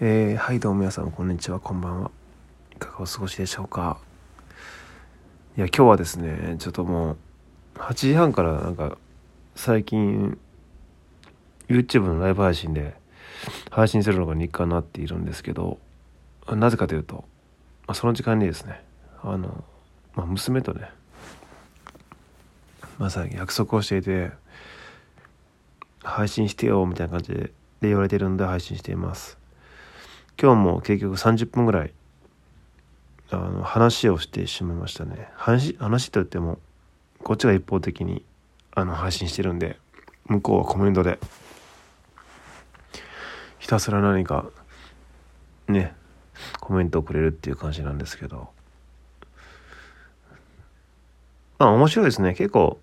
[0.00, 2.10] えー、はいどうも皆さんこんにちはこんばんは。
[2.74, 3.98] いかがお過ごしでしょうか。
[5.56, 7.16] いや今日はですねちょっともう
[7.76, 8.98] 8時半からなんか
[9.54, 10.36] 最近
[11.68, 12.96] YouTube のライブ配信で
[13.70, 15.78] 配信するのが日課になっているんですけど
[16.48, 17.24] なぜかというと、
[17.86, 18.82] まあ、その時間にですね
[19.22, 19.62] あの、
[20.16, 20.90] まあ、娘とね
[22.98, 24.32] まさに約束をしていて
[26.02, 27.52] 配信してよみたいな感じで
[27.82, 29.43] 言われてるんで配信しています。
[30.40, 31.92] 今日も結局30分ぐらい
[33.30, 35.28] あの話をしてしまいましたね。
[35.34, 36.58] 話話といっても
[37.22, 38.24] こっちが一方的に
[38.72, 39.78] あの配信してるんで
[40.26, 41.18] 向こうはコメントで
[43.58, 44.46] ひたすら何か
[45.68, 45.94] ね
[46.60, 48.48] コメントをくれるっていう感じなんですけど。
[51.58, 52.34] まあ面白いですね。
[52.34, 52.78] 結構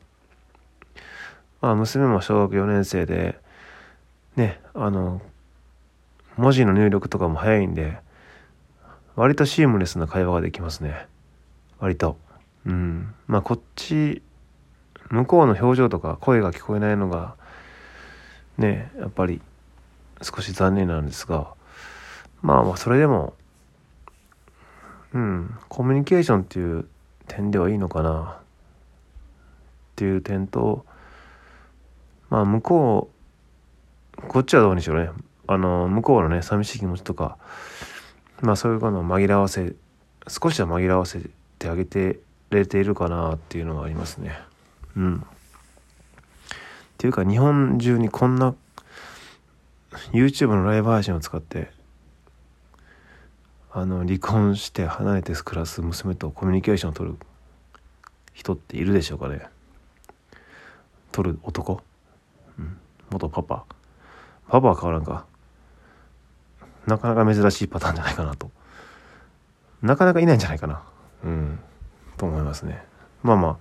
[1.61, 3.37] まあ娘も小学4年生で
[4.35, 5.21] ねあの
[6.37, 7.99] 文字の入力とかも早いんで、
[9.15, 11.07] 割とシームレスな会話ができますね。
[11.79, 12.17] 割と。
[12.65, 13.13] うん。
[13.27, 14.21] まあこっち、
[15.09, 17.35] 向こうの表情とか声が聞こえないのが、
[18.57, 19.41] ね、やっぱり
[20.21, 21.53] 少し残念なんですが、
[22.41, 23.33] まあまあそれでも、
[25.13, 26.87] うん、コミュニケーションっていう
[27.27, 28.43] 点ではいいのかなっ
[29.95, 30.85] ていう点と、
[32.29, 33.11] まあ向こ
[34.17, 35.09] う、こっちはどうにしろね、
[35.53, 37.37] あの向こうのね寂しい気持ちとか
[38.41, 39.73] まあそういうのを紛らわせ
[40.27, 41.21] 少しは紛らわせ
[41.59, 42.19] てあげて
[42.51, 44.37] れているかなっていうのがありますね。
[44.95, 45.17] うん。
[45.17, 45.21] っ
[46.97, 48.53] ていうか日本中にこんな
[50.11, 51.71] YouTube のライブ配信を使って
[53.71, 57.17] あの離婚して離れて暮らす娘とコミュニケーションを取る
[58.33, 59.41] 人っているでしょうかね。
[61.11, 61.81] 取る男、
[62.59, 62.77] うん、
[63.09, 63.65] 元パパ。
[64.47, 65.25] パパは変わらんか。
[66.87, 68.49] なかなか珍しいパターンじゃないかなと。
[69.81, 70.83] なかなかいないんじゃないかな。
[71.23, 71.59] うん。
[72.17, 72.83] と思いますね。
[73.23, 73.57] まあまあ、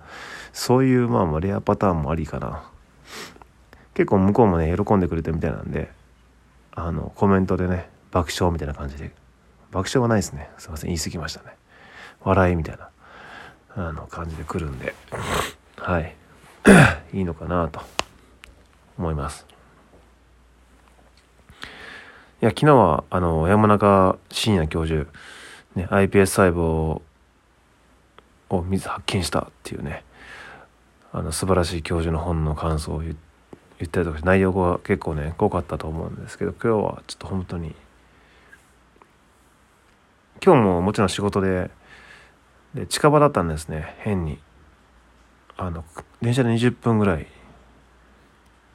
[0.53, 2.63] そういうまあまあレアパターンもありかな。
[3.93, 5.91] 結構向こうもね、喜んでくれてるみたいなんで、
[6.73, 9.11] あの、コメントでね、爆笑みたいな感じで。
[9.71, 10.49] 爆笑はないですね。
[10.57, 11.55] すいません、言い過ぎましたね。
[12.21, 12.89] 笑いみたいな、
[13.75, 14.93] あの、感じで来るんで、
[15.77, 16.15] はい。
[17.13, 17.81] いいのかなと
[18.97, 19.50] 思います。
[22.41, 25.07] いや、昨日は、あの、山中伸也教授、
[25.75, 26.99] ね、iPS 細胞
[28.49, 30.03] を水発見したっていうね、
[31.13, 37.75] あの、素晴らしい教授の本の感想を言ったりとか、内容が結構ね、濃かったと思うんですけど、今日はちょっと本当に、
[40.43, 41.69] 今日ももちろん仕事で、
[42.73, 44.39] で、近場だったんですね、変に。
[45.57, 45.85] あの、
[46.23, 47.27] 電車で20分ぐらい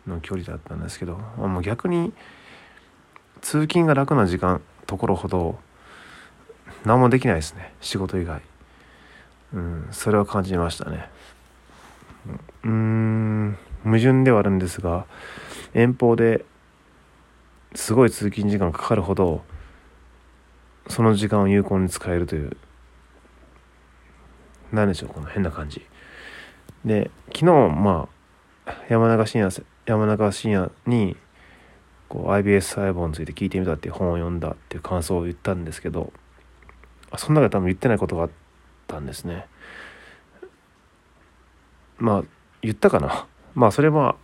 [0.06, 2.12] の距離だったんですけど、もう逆に、
[3.47, 5.57] 通勤が楽な時間ところほど
[6.84, 7.73] 何もできないですね。
[7.81, 8.43] 仕事以外。
[9.55, 11.09] うんそれは感じましたね。
[12.65, 15.07] うん矛盾ではあるんですが
[15.75, 16.45] 遠方で
[17.77, 19.45] すごい通勤時間かかるほど
[20.89, 22.57] その時間を有効に使えるという
[24.73, 25.87] 何でしょうこの変な感じ。
[26.84, 28.09] で昨日ま
[28.67, 31.17] あ山中伸也山中伸也に
[32.09, 36.12] こう IBS 細胞について聞いてみたっていう本を読んだっていう感想を言ったんですけど
[37.17, 38.31] その中で多分言ってないことがあっ
[38.87, 39.47] たんですね。
[41.99, 42.25] まあ
[42.62, 43.27] 言ったかな？
[43.55, 44.16] まあそれは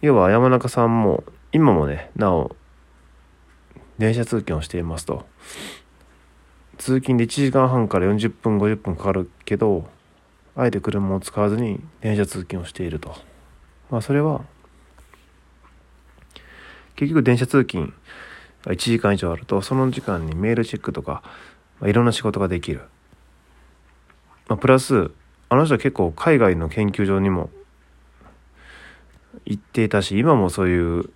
[0.00, 2.54] 要は山中さんも今もねなお
[3.98, 5.26] 電車通勤をしていますと。
[6.78, 9.88] 通勤で1時間半から40分50分かかるけど
[10.54, 13.14] あえて車を使わずに電車通勤をしていると。
[13.90, 14.42] まあそれは
[16.98, 17.94] 結局電車通勤
[18.64, 21.22] が1時間以上あるとその時間にメールチェックとか、
[21.78, 22.80] まあ、いろんな仕事ができる、
[24.48, 25.12] まあ、プラス
[25.48, 27.50] あの人は結構海外の研究所にも
[29.46, 31.10] 行っていたし今もそういう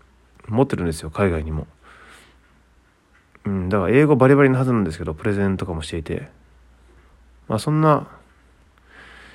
[0.46, 1.66] 持ってるんですよ海外にも。
[3.44, 6.28] うん、だから英語バリバリなはずなんですけどプレゼンとかもしていて
[7.48, 8.06] まあそんな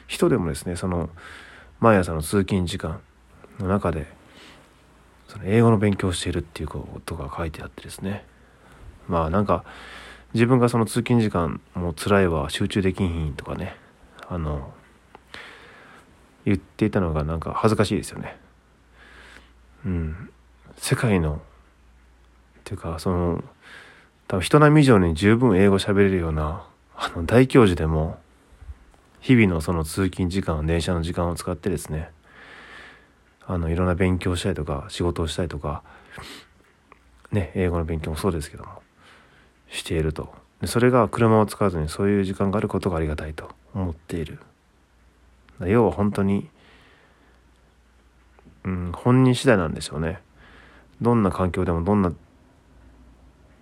[0.08, 1.10] 人でもですねその
[1.82, 3.02] 毎朝の通勤時間
[3.60, 4.17] の中で
[5.28, 8.26] その英語の勉強をしているっていうことが書いてあってですね。
[9.08, 9.64] まあなんか
[10.34, 13.76] 自分がその通勤時間もう辛いわ集中できんひんとかね。
[14.30, 14.74] あの
[16.46, 18.38] 言っていたのがなんか恥ずかしいですよね。
[19.86, 20.30] うん。
[20.78, 21.40] 世界のっ
[22.64, 23.44] ていうかその
[24.28, 26.66] 多分人並み以上に十分英語喋れるような
[26.96, 28.18] あの大教授でも
[29.20, 32.12] 日々のその通勤時間電車の時間を使ってですね
[33.48, 35.82] あのいろんな勉強したりとか仕事をしたりとか
[37.32, 38.82] ね英語の勉強もそうですけども
[39.70, 40.34] していると。
[40.62, 44.40] でそれが車を使わずにそういう時間があることがありがたいと思っている。
[45.62, 46.50] 要は本当に、
[48.64, 50.20] うん、本人次第なんでしょうね。
[51.02, 52.12] どんな環境でもどんな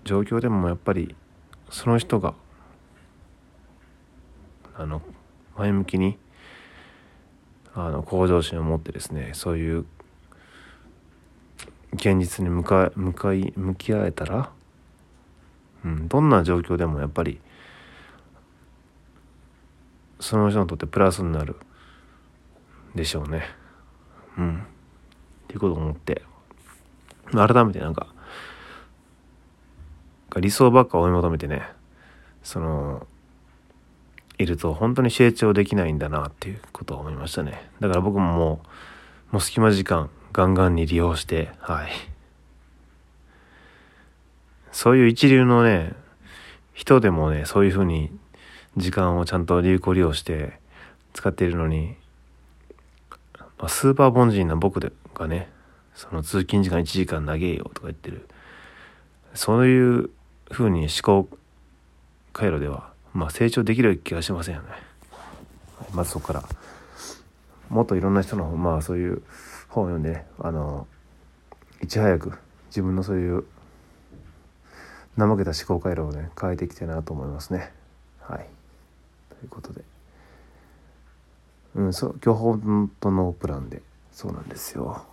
[0.05, 1.15] 状況でもやっぱり
[1.69, 2.33] その人が
[4.75, 5.01] あの
[5.57, 6.17] 前向きに
[7.75, 9.85] あの向上心を持ってですねそういう
[11.93, 14.49] 現実に向か向かい向き合えたら、
[15.83, 17.39] うん、どんな状況でもやっぱり
[20.19, 21.57] その人にとってプラスになる
[22.95, 23.43] でしょうね。
[24.37, 24.59] うん。
[24.59, 26.21] っていうことを思って
[27.31, 28.07] 改めてなんか
[30.37, 31.63] 理想ばっか追い求めてね
[32.43, 33.07] その
[34.37, 37.69] いると本当に成長できないんだなっていうことを思いましたね。
[37.79, 38.61] だから僕もも
[39.31, 41.91] うもう隙間時間ガンガンに利用してはい。
[44.71, 45.93] そういう一流のね
[46.73, 48.11] 人でもねそういうふうに
[48.75, 50.59] 時間をちゃんと有効利用して
[51.13, 51.95] 使っているのに、
[53.57, 54.79] ま、スーパー凡人な僕
[55.13, 55.49] がね
[55.93, 58.27] その通勤時間1時間長えよとか言ってる。
[59.33, 60.09] そういう
[60.51, 61.29] ふうに思考
[62.33, 64.67] 回路ではまあ成長できる気がしませんよね。
[65.93, 66.43] まずそこから
[67.69, 69.23] もっといろんな人のまあそういう
[69.69, 70.85] 本を読んで、ね、あの
[71.81, 72.33] いち早く
[72.67, 73.45] 自分のそういう
[75.17, 77.71] 怠けた思考回路をね変えていきたいなと思いますね。
[78.19, 78.45] はい。
[79.29, 79.81] ということで。
[81.75, 85.05] うん、そう今日本当のプランでそうなんですよ。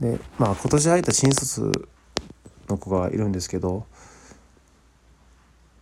[0.00, 1.88] でまあ今年入った新卒
[2.68, 3.86] の子がいるんですけど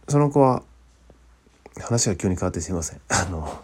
[0.09, 0.63] その子は
[1.79, 3.01] 話が急に変わってすいません。
[3.09, 3.63] あの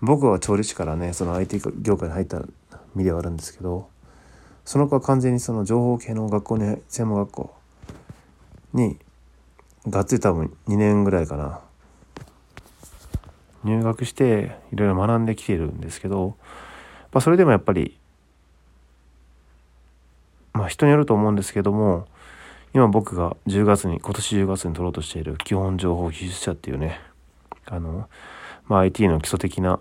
[0.00, 2.42] 僕は調理師からねその IT 業界に入った
[2.96, 3.88] 身ではあるんですけど
[4.64, 7.54] その子は完全にその情報系の学校に専門学校
[8.74, 8.98] に
[9.88, 11.60] がっつり多分2年ぐらいかな。
[13.62, 16.36] 入学していろいろ学んできているんですけど、
[17.12, 17.98] まあ、それでもやっぱり
[20.52, 22.06] まあ人によると思うんですけども
[22.74, 27.00] 今僕が10月に、今年10月に取ろうとしている基本情報技術者っていうね、
[27.66, 28.08] あの、
[28.66, 29.78] まあ、IT の基礎的な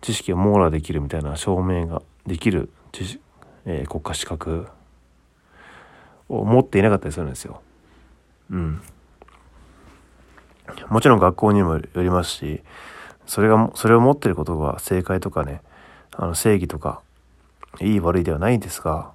[0.00, 3.20] 知識を網羅できるみたいな証明ができる知識、
[3.66, 4.68] えー、国家資格
[6.28, 7.60] を持っていなかったりするんですよ。
[8.48, 8.80] うん。
[10.90, 12.62] もちろん学校にもよりますし、
[13.26, 15.62] それが、それを持ってることが正解とかね、
[16.12, 17.02] あの正義とか、
[17.80, 19.10] いい悪いではないんですが、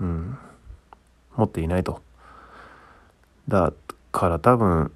[0.00, 0.36] うん。
[1.36, 2.02] 持っていないと。
[3.48, 3.72] だ
[4.12, 4.92] から多分、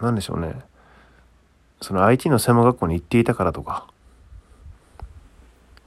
[0.00, 0.54] 何でしょうね。
[1.80, 3.86] その IT の専門学校に行っていたからとか、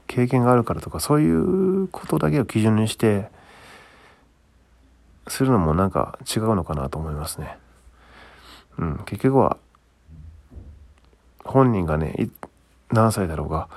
[0.06, 3.30] 経験があるからとか、そういうことだけを基準にして、
[5.26, 7.58] するのもなんか違うのかなと思いますね。
[8.78, 9.58] うん、結局は、
[11.44, 12.28] 本人がね、
[12.90, 13.68] 何歳だろうが、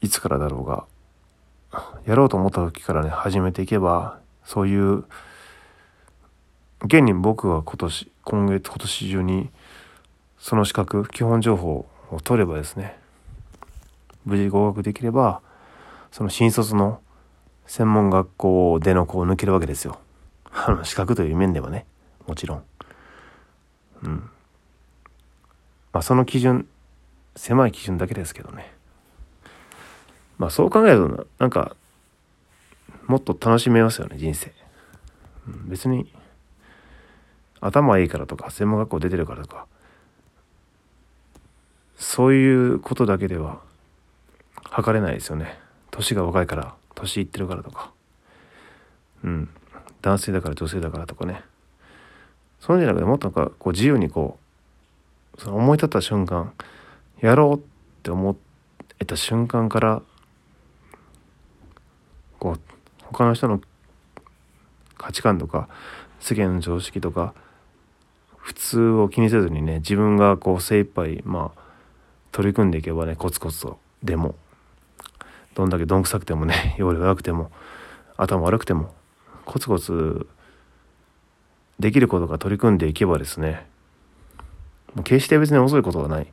[0.00, 0.84] いつからだろうが、
[2.06, 5.04] やろうと思った時からね始めていけばそういう
[6.84, 9.50] 現に僕は今年今月今年中に
[10.38, 12.98] その資格基本情報を取ればですね
[14.24, 15.40] 無事合格できれば
[16.10, 17.00] その新卒の
[17.66, 19.98] 専門学校での子を抜けるわけですよ。
[20.52, 21.86] あの資格という面ではね
[22.26, 22.64] もちろん。
[24.02, 24.30] うん。
[25.92, 26.68] まあその基準
[27.34, 28.74] 狭い基準だけですけどね。
[30.42, 31.76] まあそう考えるとなんか
[33.06, 34.52] もっと楽しめますよね人生、
[35.68, 36.12] 別に
[37.60, 39.66] 頭いいからとか専門学校出てるからとか
[41.96, 43.60] そういうことだけでは
[44.64, 45.60] 測れないですよね。
[45.92, 47.92] 年が若いから年いってるからとか。
[49.22, 49.48] うん。
[50.00, 51.42] 男性だから女性だからとかね。
[52.58, 54.38] そういうんじゃなくてもっとなんかこう自由にこ
[55.38, 56.52] うその思い立った瞬間
[57.20, 57.62] やろうっ
[58.02, 58.36] て思
[58.98, 60.02] えた瞬間から
[62.42, 62.60] こう
[63.04, 63.60] 他の人の
[64.98, 65.68] 価値観とか
[66.18, 67.34] 世間の常識とか
[68.36, 71.60] 普通を気にせずにね自分がこう精一杯まあ
[72.32, 74.34] 取り組んでいけばねコツコツとでも
[75.54, 77.52] どんだけどんくさくてもね容量が悪くても
[78.16, 78.92] 頭悪くても
[79.44, 80.26] コツコツ
[81.78, 83.68] できることが取り組んでいけばですね
[85.04, 86.26] 決して別に遅いことはない、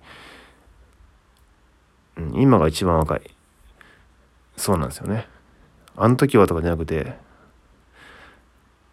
[2.17, 3.21] うん、今が一番若い。
[4.57, 5.27] そうなんですよね。
[5.99, 7.13] あの時はとかじゃなくて、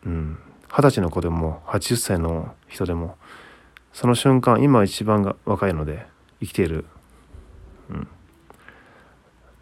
[0.04, 3.16] うん、二十歳の子でも80歳の人でも、
[3.92, 6.06] その瞬間、今一番が若いので、
[6.40, 6.84] 生きている。
[7.88, 8.08] うん。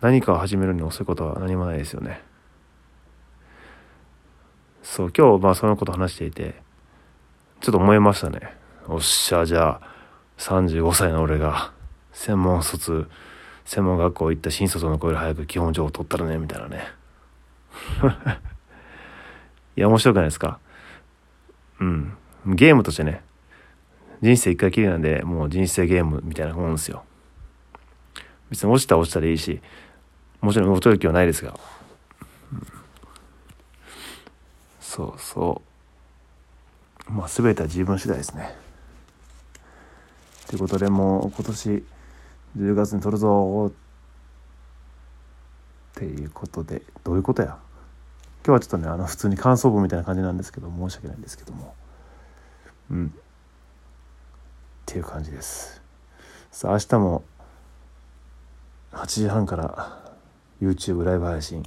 [0.00, 2.22] 何かを始めるに遅いことは何もないですよね。
[4.84, 6.54] そう今日まあそのこと話していて
[7.60, 8.54] ちょっと思いましたね
[8.86, 9.94] おっしゃじゃあ
[10.38, 11.72] 35歳の俺が
[12.12, 13.08] 専門卒
[13.64, 16.86] 専門学校行った新卒の子より早く基本情報取ったらねみたいなね
[19.76, 20.58] いや面白くないですか？
[21.80, 22.16] うん。
[22.46, 23.22] ゲームとしてね。
[24.22, 27.04] 人生一回きりなんでもう人生ゲームみたいなもんですよ。
[28.50, 29.60] 別に落ちたら落ちたらいいし
[30.40, 31.58] もちろん落ちる気はないですが、
[32.52, 32.66] うん、
[34.80, 35.62] そうそ
[37.08, 37.12] う。
[37.12, 38.54] まあ全ては自分次第ですね。
[40.46, 41.84] ということでもう今年
[42.56, 43.72] 10月に撮るぞっ
[45.96, 47.58] ていうことでどういうことや？
[48.46, 51.74] 今日はちょっとねあの普通に感想文みたいな感じなんですけど申し訳ないんですけども。
[52.90, 53.06] うん。
[53.06, 53.10] っ
[54.84, 55.82] ていう感じです。
[56.50, 57.24] さあ明日も
[58.92, 60.12] 8時半から
[60.60, 61.64] YouTube ライブ配信。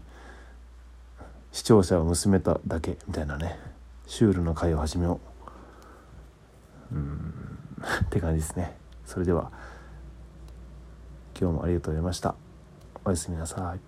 [1.51, 3.57] 視聴者を娘ただけみたいなね。
[4.05, 5.19] シュールの会を始めよ
[6.91, 6.96] う。
[6.96, 7.34] うん。
[8.05, 8.77] って感じですね。
[9.03, 9.51] それでは
[11.39, 12.36] 今日もありがとうございました。
[13.03, 13.87] おやすみなさい。